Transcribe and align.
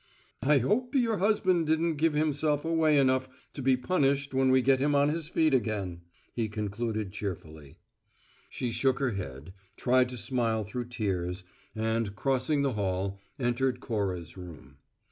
"I 0.41 0.57
hope 0.57 0.95
your 0.95 1.17
husband 1.19 1.67
didn't 1.67 1.97
give 1.97 2.15
himself 2.15 2.65
away 2.65 2.97
enough 2.97 3.29
to 3.53 3.61
be 3.61 3.77
punished 3.77 4.33
when 4.33 4.49
we 4.49 4.63
get 4.63 4.79
him 4.79 4.95
on 4.95 5.09
his 5.09 5.29
feet 5.29 5.53
again," 5.53 6.01
he 6.33 6.49
concluded 6.49 7.11
cheerfully. 7.11 7.77
She 8.49 8.71
shook 8.71 8.97
her 8.97 9.11
head, 9.11 9.53
tried 9.77 10.09
to 10.09 10.17
smile 10.17 10.63
through 10.63 10.85
tears, 10.85 11.43
and, 11.75 12.15
crossing 12.15 12.63
the 12.63 12.73
hall, 12.73 13.19
entered 13.37 13.79
Cora's 13.79 14.35
room. 14.35 14.77